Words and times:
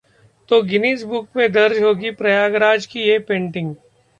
...तो 0.49 0.61
Guinness 0.61 1.03
book 1.03 1.27
में 1.37 1.51
दर्ज 1.51 1.81
होगी 1.83 2.11
प्रयागराज 2.11 2.85
की 2.85 2.99
ये 2.99 3.19
पेंटिंग! 3.19 3.75